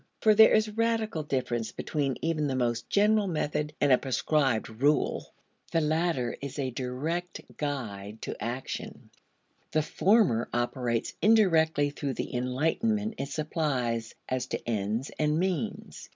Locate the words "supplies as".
13.29-14.47